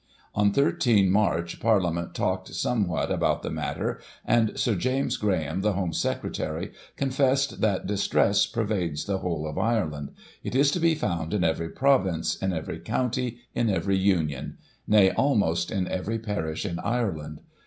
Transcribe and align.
On 0.33 0.51
1 0.51 0.79
3 0.79 1.03
March, 1.03 1.59
Parliament 1.59 2.15
talked 2.15 2.47
somewhat 2.55 3.11
about 3.11 3.43
the 3.43 3.51
matter, 3.51 4.01
and 4.25 4.57
Sir 4.59 4.73
James 4.73 5.15
Graham, 5.15 5.61
the 5.61 5.73
Home 5.73 5.93
Secretary, 5.93 6.71
confessed 6.97 7.61
that 7.61 7.85
distress" 7.85 8.47
pervades 8.47 9.05
the 9.05 9.19
whole 9.19 9.47
of 9.47 9.59
Ireland. 9.59 10.13
It 10.43 10.55
is 10.55 10.71
to 10.71 10.79
be 10.79 10.95
found 10.95 11.35
in 11.35 11.43
every 11.43 11.69
province, 11.69 12.35
in 12.35 12.51
every 12.51 12.79
county, 12.79 13.41
in 13.53 13.69
every 13.69 13.95
union; 13.99 14.57
nay, 14.87 15.11
almost 15.11 15.69
in 15.69 15.87
every 15.87 16.17
parish 16.17 16.65
in 16.65 16.79
Ireland. 16.79 17.41